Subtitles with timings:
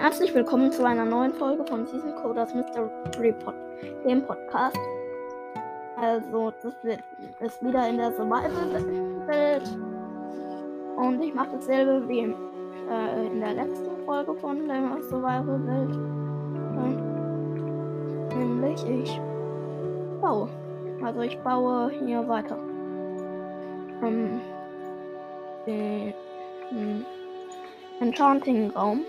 [0.00, 3.54] Herzlich willkommen zu einer neuen Folge von Season Coders Mystery Pod,
[4.02, 4.78] dem Podcast.
[6.00, 7.00] Also, das wird,
[7.40, 9.78] ist wieder in der Survival-Welt.
[10.96, 15.98] Und ich mache dasselbe wie äh, in der letzten Folge von der Survival-Welt.
[18.38, 19.20] Nämlich, ich
[20.22, 20.48] baue.
[21.04, 22.56] Also, ich baue hier weiter.
[24.02, 24.40] Ähm,
[25.66, 26.14] den,
[26.70, 27.04] den
[28.00, 29.04] Enchanting-Raum.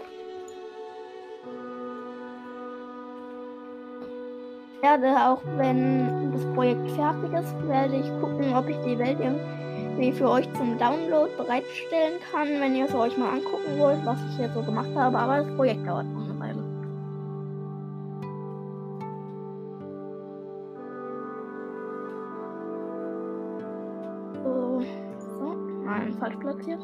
[4.82, 10.12] Werde, auch wenn das Projekt fertig ist, werde ich gucken, ob ich die Welt irgendwie
[10.12, 14.38] für euch zum Download bereitstellen kann, wenn ihr es euch mal angucken wollt, was ich
[14.38, 15.18] hier so gemacht habe.
[15.18, 16.64] Aber das Projekt dauert noch eine Weile.
[24.44, 24.82] So,
[25.20, 25.54] so,
[25.86, 26.82] nein, falsch platziert.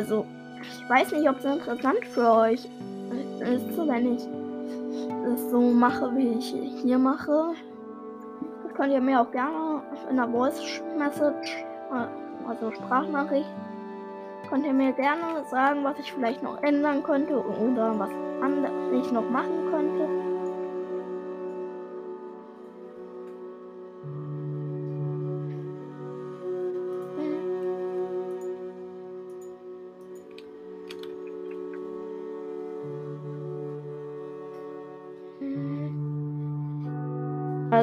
[0.00, 0.24] Also,
[0.62, 4.22] ich weiß nicht, ob es interessant für euch ist, wenn ich
[5.26, 7.52] das so mache, wie ich hier mache.
[8.64, 11.66] Das könnt ihr mir auch gerne in der Voice Message,
[12.48, 13.50] also Sprachnachricht,
[14.48, 18.08] könnt ihr mir gerne sagen, was ich vielleicht noch ändern könnte oder was
[18.94, 20.08] ich noch machen könnte.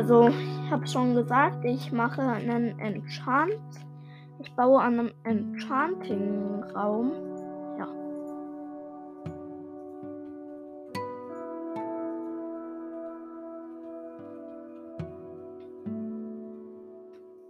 [0.10, 3.60] Also, ich habe schon gesagt, ich mache einen Enchant.
[4.40, 7.12] Ich baue an einem Enchanting-Raum.
[7.78, 7.88] Ja.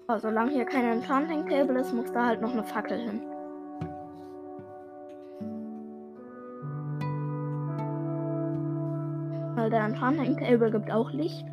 [0.08, 3.22] Aber solange hier kein Enchanting-Table ist, muss da halt noch eine Fackel hin.
[9.56, 11.46] Weil der Enchanting-Table gibt auch Licht.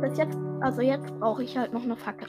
[0.00, 2.28] Bis jetzt, also jetzt brauche ich halt noch eine Fackel.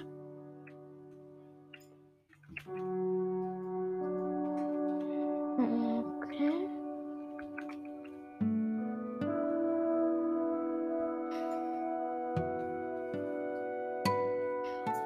[6.24, 6.52] Okay.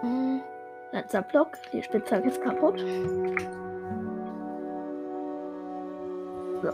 [0.01, 0.41] So,
[0.91, 1.57] letzter Block.
[1.71, 2.79] Die Spitzhacke ist kaputt.
[6.61, 6.69] So.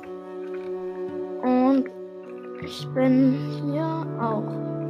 [1.48, 1.90] Und
[2.62, 3.34] ich bin
[3.66, 4.81] hier auch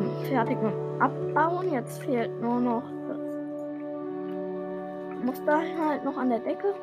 [0.00, 1.72] ähm, fertig mit Abbauen.
[1.72, 3.18] Jetzt fehlt nur noch das
[5.24, 6.74] Muster halt noch an der Decke.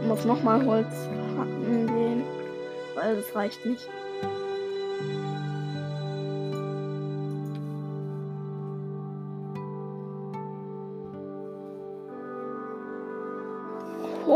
[0.00, 2.24] Ich muss nochmal Holz hacken gehen,
[2.94, 3.88] weil es reicht nicht.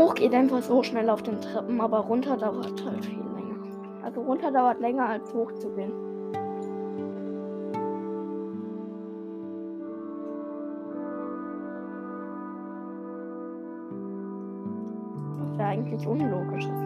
[0.09, 3.57] Hoch geht einfach so schnell auf den Treppen, aber runter dauert halt viel länger.
[4.03, 5.91] Also runter dauert länger als hoch zu gehen.
[15.41, 16.85] Was ja eigentlich unlogisch ist.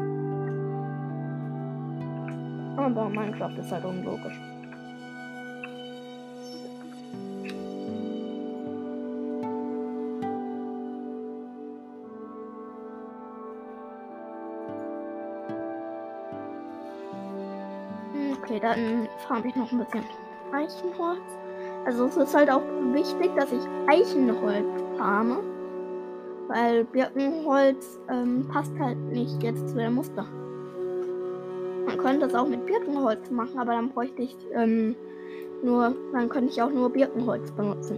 [2.75, 4.52] Aber Minecraft ist halt unlogisch.
[18.63, 20.05] Dann farme ich noch ein bisschen
[20.53, 21.21] Eichenholz.
[21.85, 22.63] Also es ist halt auch
[22.93, 24.65] wichtig, dass ich Eichenholz
[24.97, 25.39] farme.
[26.47, 30.25] Weil Birkenholz ähm, passt halt nicht jetzt zu dem Muster.
[31.85, 34.95] Man könnte es auch mit Birkenholz machen, aber dann bräuchte ich ähm,
[35.61, 37.97] nur, dann könnte ich auch nur Birkenholz benutzen.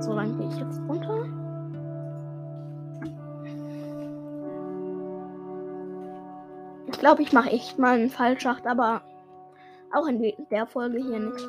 [0.00, 1.26] So, dann gehe ich jetzt runter.
[6.86, 9.02] Ich glaube, ich mache echt mal einen Fallschacht, aber
[9.92, 11.48] auch in der Folge hier nicht.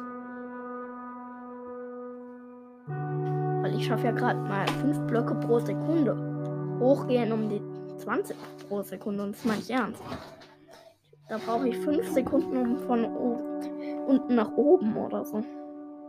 [3.62, 6.15] Weil ich schaffe ja gerade mal 5 Blöcke pro Sekunde.
[6.80, 7.62] Hochgehen um die
[7.98, 8.36] 20
[8.68, 10.03] pro Sekunde und das meine ich ernst.
[11.30, 15.42] Da brauche ich 5 Sekunden um von unten nach oben oder so.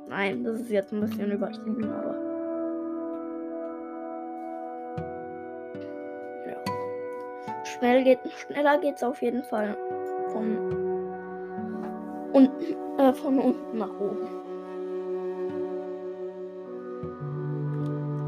[0.09, 2.32] Nein, das ist jetzt ein bisschen übertrieben, aber.
[7.83, 9.77] Schnell geht, schneller geht's auf jeden Fall.
[10.29, 10.57] Von
[12.33, 14.29] unten, äh, von unten nach oben.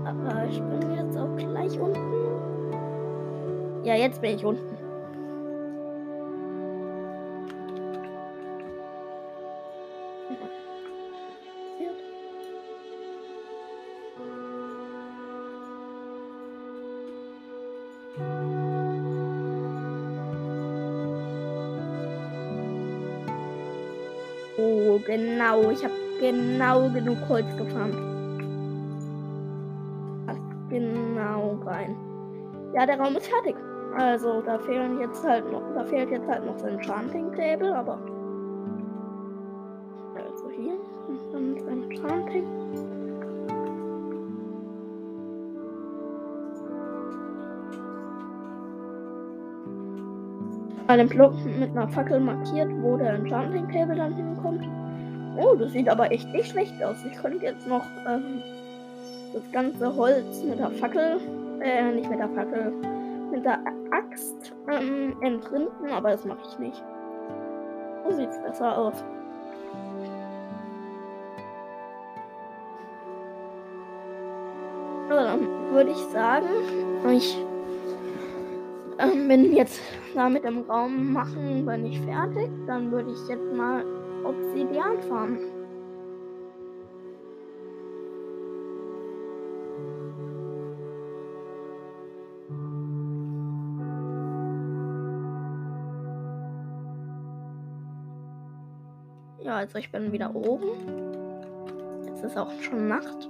[0.05, 2.01] Aber ich bin jetzt auch gleich unten.
[3.85, 4.74] Ja, jetzt bin ich unten.
[25.17, 25.71] Genau.
[25.71, 27.97] Ich habe genau genug Holz gefarmt.
[30.71, 31.95] genau rein.
[32.75, 33.55] Ja, der Raum ist fertig.
[33.97, 37.99] Also, da fehlen jetzt halt noch, da fehlt jetzt halt noch ein Enchanting Table, aber.
[40.17, 40.75] Also hier
[41.09, 42.45] und dann Enchanting.
[50.89, 54.65] An dem Block mit einer Fackel markiert, wo der Enchanting Table dann hinkommt.
[55.37, 56.97] Oh, das sieht aber echt nicht schlecht aus.
[57.05, 58.43] Ich könnte jetzt noch ähm,
[59.33, 61.21] das ganze Holz mit der Fackel,
[61.61, 62.73] äh, nicht mit der Fackel,
[63.33, 63.59] mit der
[63.91, 66.85] Axt ähm, entrinden, aber das mache ich nicht.
[68.05, 69.05] So sieht es besser aus.
[75.09, 76.47] Also dann würde ich sagen,
[77.11, 77.37] ich
[78.99, 79.81] ähm, bin jetzt
[80.15, 82.51] da mit dem Raum machen, bin ich fertig.
[82.67, 83.85] Dann würde ich jetzt mal
[84.25, 85.39] Obsidian farmen.
[99.43, 100.69] Ja, also ich bin wieder oben.
[102.07, 103.29] Jetzt ist auch schon Nacht.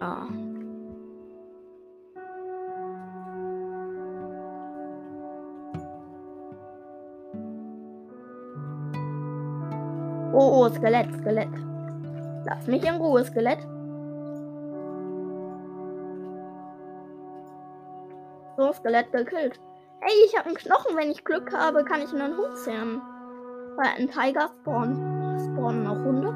[0.00, 0.28] Ja.
[10.50, 11.48] Oh, oh, Skelett, Skelett.
[12.44, 13.60] Lass mich in Ruhe, Skelett.
[18.56, 19.60] So, Skelett gekillt.
[20.00, 20.96] Hey, ich habe einen Knochen.
[20.96, 23.00] Wenn ich Glück habe, kann ich einen Hund zähmen.
[23.76, 25.38] Weil ein Tiger spawnen.
[25.38, 26.32] Spawnen auch Hunde.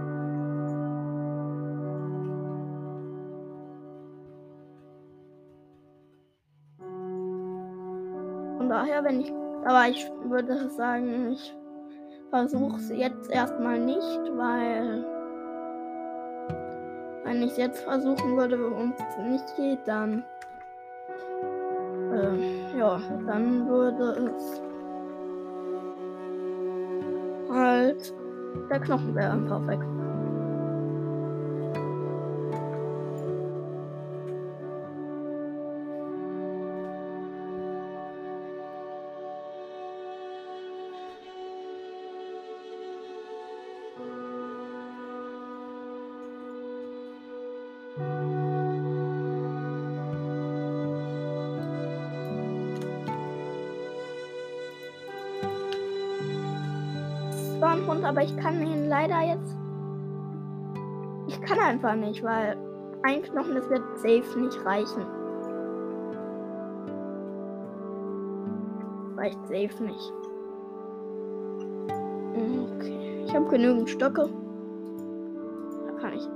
[8.58, 9.32] Von daher, wenn ich.
[9.64, 11.52] Aber ich würde sagen, ich
[12.30, 15.04] versuche es jetzt erstmal nicht, weil.
[17.24, 20.22] Wenn ich es jetzt versuchen würde und es nicht geht, dann
[22.12, 24.62] äh, ja, dann würde es
[27.50, 28.14] halt
[28.70, 29.80] der Knochen wäre einfach weg.
[57.94, 59.56] Hund, aber ich kann ihn leider jetzt.
[61.26, 62.56] Ich kann einfach nicht, weil
[63.02, 65.02] ein Knochen, das wird safe nicht reichen.
[69.16, 70.12] Reicht safe nicht.
[72.76, 73.24] Okay.
[73.26, 74.28] Ich habe genügend Stöcke.
[75.86, 76.28] Da kann ich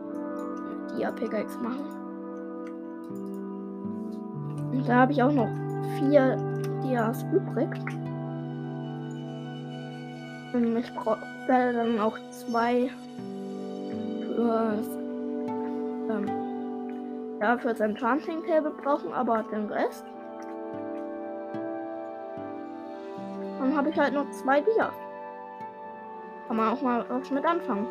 [0.97, 1.85] Dia Pickaxe machen.
[4.73, 5.49] Und da habe ich auch noch
[5.99, 6.37] vier
[6.83, 7.69] Dias übrig.
[10.51, 10.95] Ich
[11.47, 12.91] werde dann auch zwei
[14.35, 14.89] fürs,
[16.11, 16.29] ähm,
[17.39, 20.05] ja, für sein Enchanting Table brauchen, aber den Rest.
[23.59, 24.95] Dann habe ich halt noch zwei Dias.
[26.47, 27.87] Kann man auch mal was mit anfangen.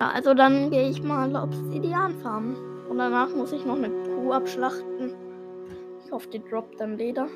[0.00, 2.56] Ja, also dann gehe ich mal Obsidian farmen.
[2.88, 5.23] Und danach muss ich noch eine Kuh abschlachten
[6.14, 7.26] hoffe, die droppt dann Leder.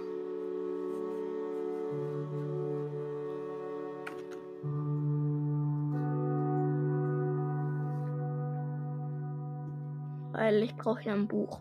[10.33, 11.59] Weil ich brauche ja ein Buch.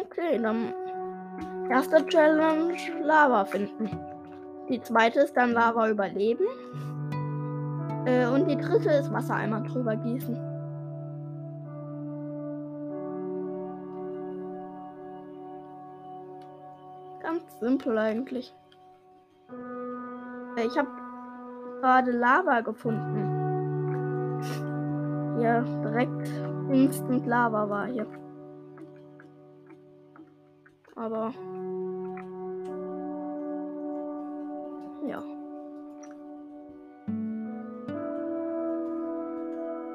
[0.00, 0.72] Okay, dann
[1.70, 4.07] erste Challenge Lava finden.
[4.68, 6.44] Die zweite ist dann Lava überleben.
[8.04, 10.36] Äh, und die dritte ist Wasser einmal drüber gießen.
[17.22, 18.54] Ganz simpel eigentlich.
[20.56, 20.88] Äh, ich habe
[21.80, 23.38] gerade Lava gefunden.
[25.40, 26.28] Ja, direkt
[26.70, 28.06] Instant Lava war hier.
[30.96, 31.32] Aber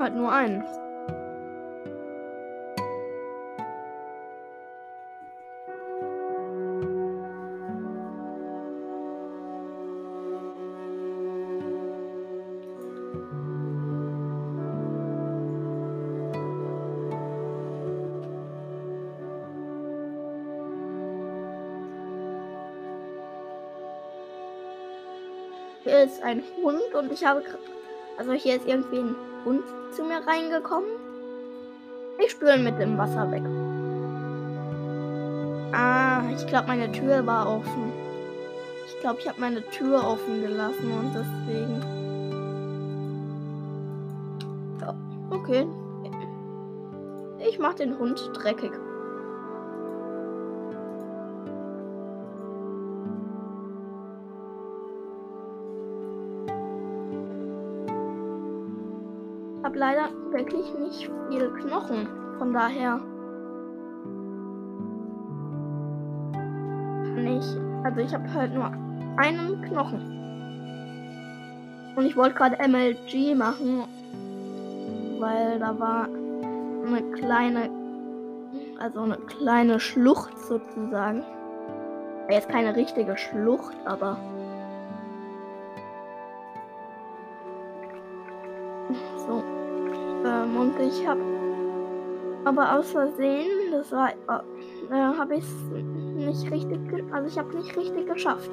[0.03, 0.65] Halt nur eins.
[25.85, 27.41] Hier ist ein Hund und ich habe.
[28.17, 30.89] Also hier ist irgendwie ein Hund zu mir reingekommen.
[32.23, 33.43] Ich spüle mit dem Wasser weg.
[35.73, 37.91] Ah, ich glaube, meine Tür war offen.
[38.87, 41.81] Ich glaube, ich habe meine Tür offen gelassen und deswegen.
[45.31, 45.67] Okay.
[47.49, 48.71] Ich mache den Hund dreckig.
[59.73, 62.07] Habe leider wirklich nicht viel Knochen.
[62.37, 62.99] Von daher
[67.15, 67.57] nicht.
[67.83, 68.71] Also ich habe halt nur
[69.17, 70.13] einen Knochen.
[71.95, 73.83] Und ich wollte gerade MLG machen,
[75.19, 77.69] weil da war eine kleine,
[78.79, 81.23] also eine kleine Schlucht sozusagen.
[82.29, 84.17] Jetzt keine richtige Schlucht, aber
[90.73, 91.21] und ich habe
[92.45, 95.45] aber aus Versehen, das war, äh, habe ich
[96.15, 96.79] nicht richtig,
[97.11, 98.51] also ich habe nicht richtig geschafft.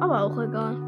[0.00, 0.81] Aber auch egal.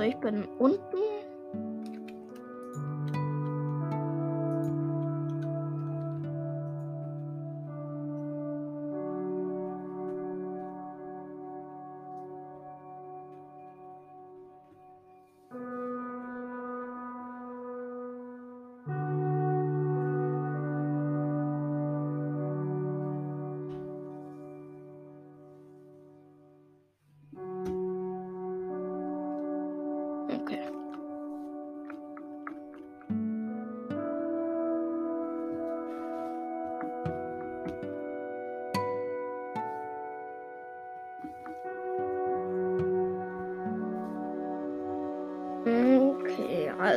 [0.00, 0.89] Also ich bin unten.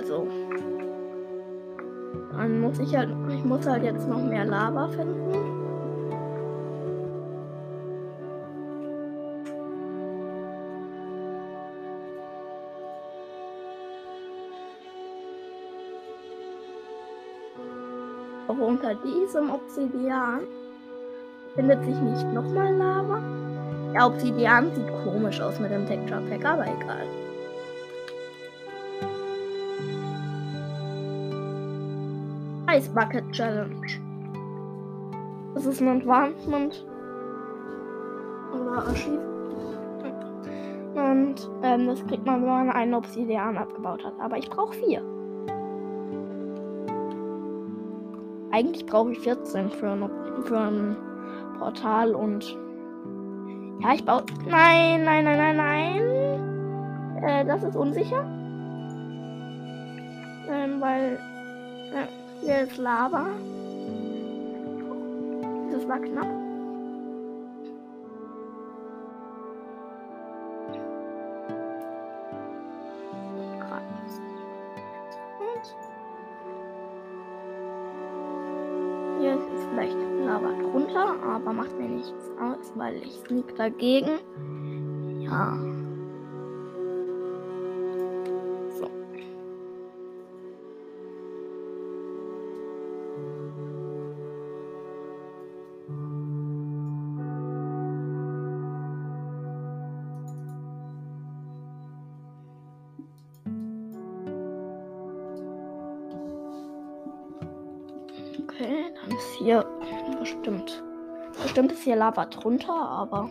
[0.03, 0.27] Also.
[2.33, 3.09] Dann muss ich halt.
[3.29, 5.31] Ich muss halt jetzt noch mehr Lava finden.
[18.49, 20.41] Aber unter diesem Obsidian
[21.55, 23.21] findet sich nicht nochmal Lava.
[23.93, 27.07] Der Obsidian sieht komisch aus mit dem Texture Pack, aber egal.
[32.75, 33.85] Ice Bucket Challenge.
[35.53, 36.83] Das ist ein Advancement.
[38.51, 39.21] Oder Achievement.
[40.95, 44.13] Und ähm, das kriegt man, wenn man einen Obsidian abgebaut hat.
[44.19, 45.03] Aber ich brauche vier.
[48.51, 50.09] Eigentlich brauche ich 14 für ein,
[50.43, 50.97] für ein
[51.59, 52.57] Portal und.
[53.81, 54.23] Ja, ich baue.
[54.47, 57.23] Nein, nein, nein, nein, nein.
[57.23, 58.23] Äh, das ist unsicher.
[60.49, 61.19] Ähm, weil
[62.43, 63.27] hier ist Lava.
[65.71, 66.27] Das war knapp.
[79.19, 84.19] Hier ist vielleicht Lava drunter, aber macht mir nichts aus, weil ich sneak dagegen.
[85.21, 85.72] Ja.
[111.83, 113.29] Hier Lava drunter, aber.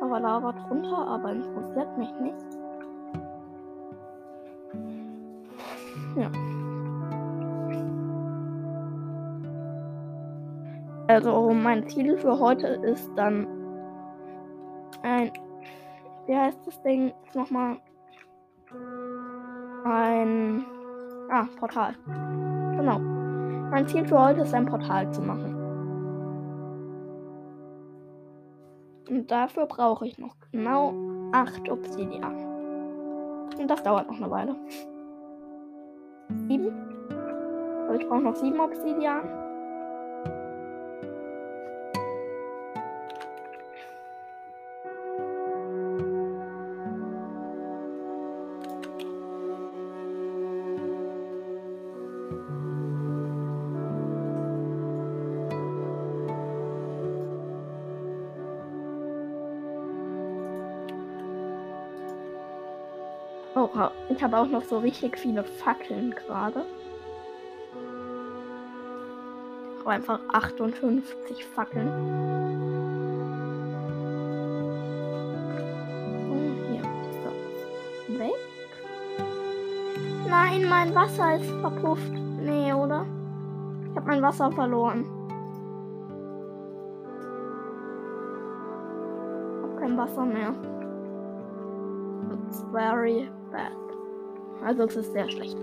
[0.00, 2.46] War Lava drunter, aber interessiert mich nicht.
[6.16, 6.30] Ja.
[11.06, 13.46] Also mein Ziel für heute ist dann
[15.02, 15.30] ein,
[16.26, 17.76] wie heißt das Ding nochmal?
[19.84, 20.64] Ein,
[21.30, 21.94] ah, Portal.
[22.76, 23.19] Genau.
[23.70, 25.54] Mein Ziel für heute ist, ein Portal zu machen.
[29.08, 30.92] Und dafür brauche ich noch genau
[31.32, 32.34] 8 Obsidian.
[33.58, 34.56] Und das dauert noch eine Weile.
[36.48, 36.72] 7?
[37.88, 39.22] Also ich brauche noch 7 Obsidian.
[63.62, 63.68] Oh,
[64.08, 66.64] ich habe auch noch so richtig viele Fackeln gerade.
[69.74, 71.88] Ich habe einfach 58 Fackeln.
[76.30, 78.40] Oh, hier ist das weg.
[80.26, 82.12] Nein, mein Wasser ist verpufft.
[82.40, 83.04] Nee, oder?
[83.90, 85.04] Ich habe mein Wasser verloren.
[89.58, 90.54] Ich habe kein Wasser mehr.
[92.48, 93.72] It's very bad.
[94.64, 95.58] Also es ist sehr schlecht.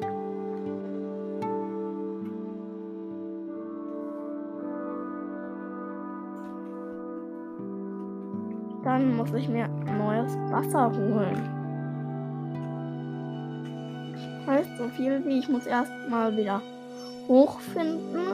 [8.84, 11.58] Dann muss ich mir neues Wasser holen.
[14.48, 16.62] Heißt so viel wie ich muss erstmal wieder
[17.28, 18.28] hochfinden.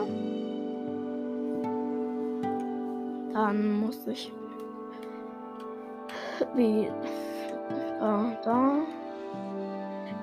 [3.32, 4.32] Dann muss ich
[6.54, 6.90] wie äh,
[8.44, 8.76] da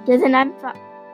[0.06, 0.74] hier sind einfach.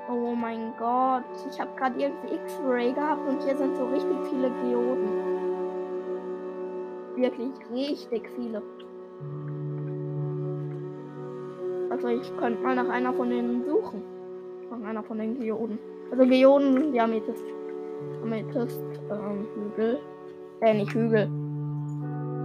[0.09, 1.23] Oh mein Gott.
[1.51, 5.09] Ich habe gerade irgendwie X-Ray gehabt und hier sind so richtig viele Geoden.
[7.15, 8.61] Wirklich richtig viele.
[11.89, 14.01] Also ich könnte mal nach einer von denen suchen.
[14.69, 15.79] Nach einer von den Geoden.
[16.11, 17.43] Also Geoden die Amethyst.
[18.23, 19.99] Amethyst ähm, Hügel.
[20.61, 21.29] Äh, nicht Hügel.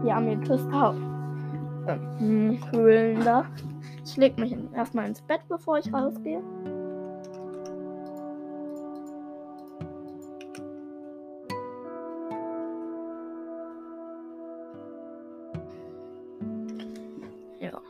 [0.05, 0.71] Die Amethyst
[2.71, 3.45] Höhlen da.
[4.05, 6.43] Ich leg mich erstmal ins Bett, bevor ich rausgehe.
[17.61, 17.81] Ja.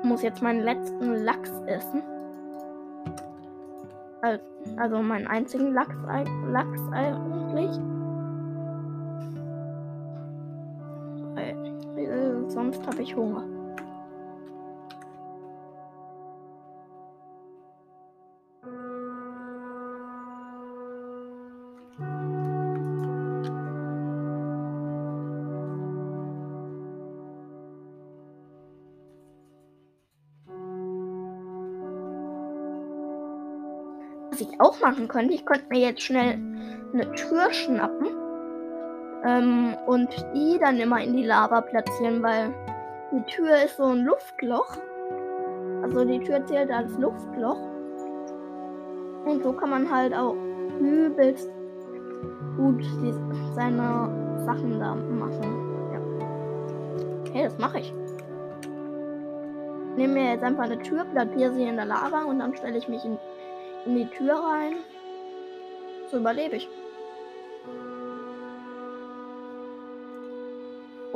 [0.00, 2.02] Ich muss jetzt meinen letzten Lachs essen.
[4.76, 5.96] Also meinen einzigen Lachs,
[6.48, 7.80] Lachs eigentlich.
[12.82, 13.44] Sonst habe ich Hunger.
[34.40, 36.32] ich auch machen könnte, ich könnte mir jetzt schnell
[36.92, 38.08] eine Tür schnappen
[39.24, 42.52] ähm, und die dann immer in die Lava platzieren, weil
[43.12, 44.76] die Tür ist so ein Luftloch.
[45.82, 47.58] Also die Tür zählt als Luftloch.
[49.24, 50.34] Und so kann man halt auch
[50.80, 51.50] übelst
[52.56, 53.14] gut die,
[53.54, 55.92] seine Sachen da machen.
[55.92, 56.00] Ja.
[57.20, 57.94] Okay, das mache ich.
[59.96, 62.88] Nehme mir jetzt einfach eine Tür, platziere sie in der Lava und dann stelle ich
[62.88, 63.18] mich in
[63.86, 64.74] in die Tür rein.
[66.10, 66.68] So überlebe ich.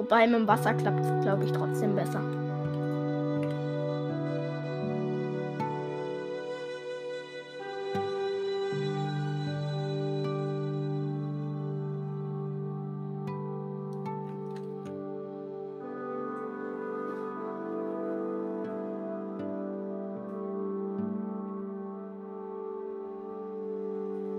[0.09, 2.21] Wobei mit dem Wasser klappt es, glaube ich, trotzdem besser.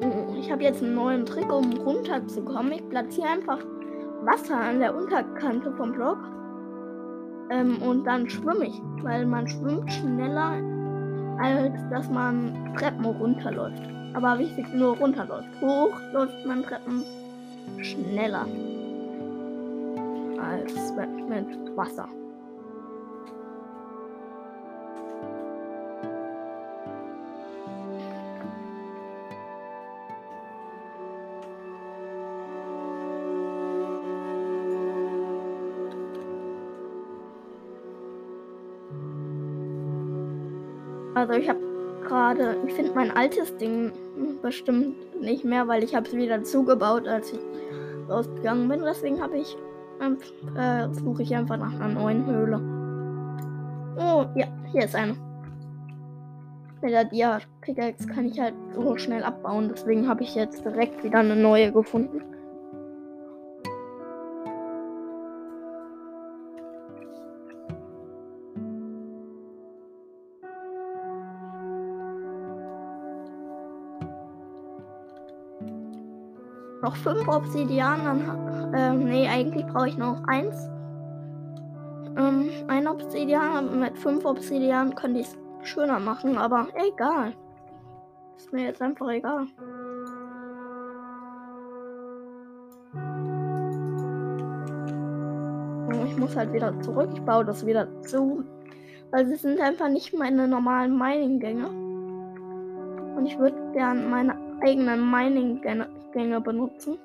[0.01, 2.71] Oh, ich habe jetzt einen neuen Trick, um runterzukommen.
[2.71, 3.59] Ich platziere einfach
[4.27, 6.17] Wasser an der Unterkante vom Block.
[7.49, 10.61] Ähm, und dann schwimme ich, weil man schwimmt schneller,
[11.39, 13.81] als dass man Treppen runterläuft.
[14.13, 15.47] Aber wichtig, nur runterläuft.
[15.61, 17.03] Hoch läuft man Treppen
[17.81, 18.45] schneller
[20.41, 20.93] als
[21.29, 22.09] mit Wasser.
[41.17, 41.59] Also ich habe
[42.05, 43.91] gerade, ich finde mein altes Ding
[44.43, 47.39] bestimmt nicht mehr, weil ich habe es wieder zugebaut, als ich
[48.07, 48.83] rausgegangen bin.
[48.83, 49.57] Deswegen habe ich
[50.55, 52.61] äh, suche ich einfach nach einer neuen Höhle.
[53.97, 55.15] Oh, ja, hier ist eine.
[56.83, 61.03] Mit der Dia Pickaxe kann ich halt so schnell abbauen, deswegen habe ich jetzt direkt
[61.03, 62.21] wieder eine neue gefunden.
[76.81, 78.73] Noch fünf Obsidian, dann.
[78.73, 80.69] Äh, nee, eigentlich brauche ich noch eins.
[82.17, 83.79] Ähm, ein Obsidian.
[83.79, 87.33] Mit fünf Obsidian könnte ich es schöner machen, aber egal.
[88.37, 89.47] Ist mir jetzt einfach egal.
[95.89, 97.09] Oh, ich muss halt wieder zurück.
[97.13, 98.43] Ich baue das wieder zu.
[99.11, 101.67] Weil sie sind einfach nicht meine normalen Mining-Gänge.
[103.15, 106.97] Und ich würde gern meine eigenen Mining-Gänge Gänge benutzen.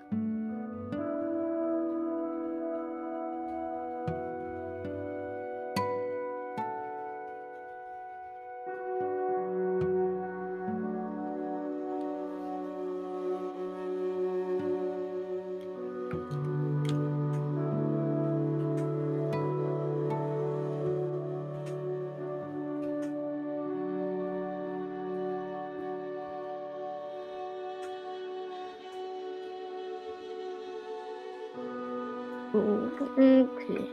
[32.63, 33.89] Okay.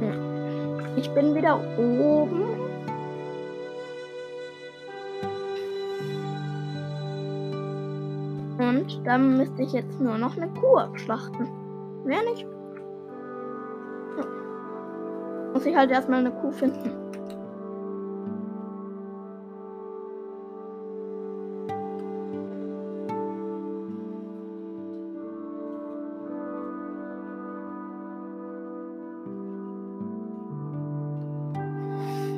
[0.00, 0.14] Ja.
[0.96, 2.42] Ich bin wieder oben.
[8.58, 11.48] Und dann müsste ich jetzt nur noch eine Kuh abschlachten.
[12.04, 12.46] Mehr nicht.
[14.16, 14.24] Ja.
[15.52, 17.03] Muss ich halt erstmal eine Kuh finden.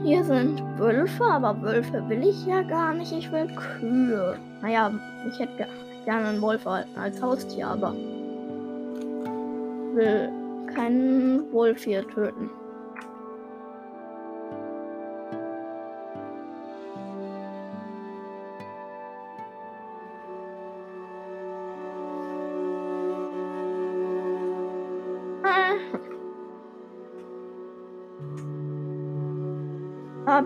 [0.07, 3.11] Hier sind Wölfe, aber Wölfe will ich ja gar nicht.
[3.11, 4.39] Ich will Kühe.
[4.63, 4.93] Naja,
[5.29, 5.67] ich hätte
[6.05, 7.93] gerne einen Wolf als Haustier, aber
[9.95, 10.31] will
[10.73, 12.49] keinen Wolf hier töten.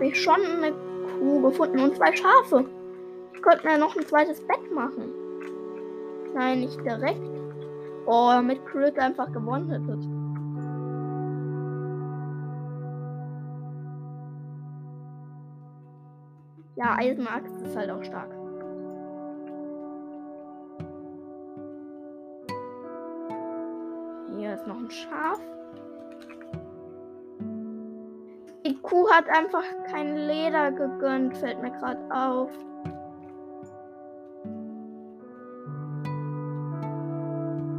[0.01, 0.73] Habe ich schon eine
[1.19, 2.65] Kuh gefunden und zwei Schafe.
[3.35, 5.11] Ich könnte mir noch ein zweites Bett machen.
[6.33, 7.21] Nein, nicht direkt.
[8.07, 9.99] Oh, mit Crit einfach gewonnen hätte.
[16.77, 18.31] Ja, Eisenaxt ist halt auch stark.
[24.35, 25.39] Hier ist noch ein Schaf.
[28.91, 32.51] Kuh hat einfach kein Leder gegönnt, fällt mir gerade auf.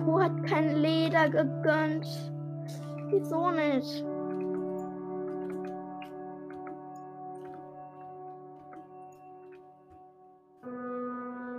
[0.06, 2.06] Kuh hat kein Leder gegönnt.
[3.10, 4.02] Wieso nicht?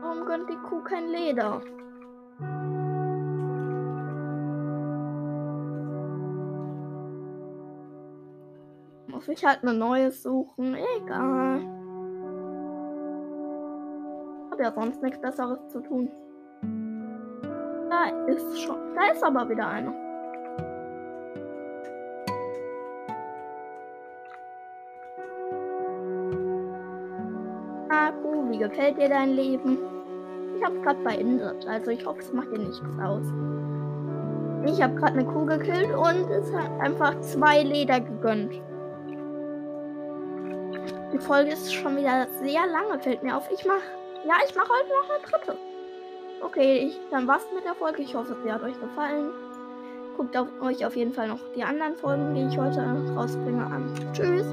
[0.02, 1.62] Warum gönnt die Kuh kein Leder?
[9.26, 10.76] Muss ich halt eine neue suchen.
[10.76, 11.62] Egal.
[14.52, 16.12] Hab ja sonst nichts Besseres zu tun.
[17.90, 18.76] Da ist schon.
[18.96, 19.94] Da ist aber wieder eine.
[27.90, 29.78] Aku, wie gefällt dir dein Leben?
[30.58, 33.26] Ich hab's gerade beendet, also ich hoffe, es macht dir nichts aus.
[34.66, 38.62] Ich habe gerade eine Kuh gekillt und es hat einfach zwei Leder gegönnt.
[41.14, 43.48] Die Folge ist schon wieder sehr lange, fällt mir auf.
[43.52, 43.82] Ich mach.
[44.26, 45.58] Ja, ich mache heute noch eine dritte.
[46.42, 48.02] Okay, ich, dann war's mit der Folge.
[48.02, 49.32] Ich hoffe, sie hat euch gefallen.
[50.18, 52.82] Guckt auf, euch auf jeden Fall noch die anderen Folgen, die ich heute
[53.16, 53.94] rausbringe, an.
[54.14, 54.46] Tschüss.